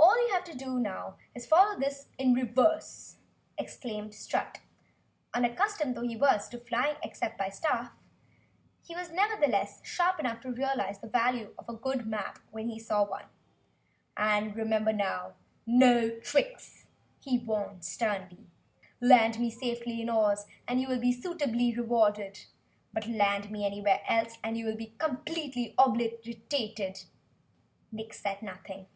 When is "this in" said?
1.78-2.32